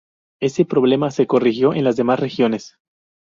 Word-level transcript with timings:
Ese 0.39 0.65
problema 0.65 1.11
se 1.11 1.27
corrigió 1.27 1.75
en 1.75 1.83
las 1.83 1.95
demás 1.95 2.19
regiones. 2.19 2.79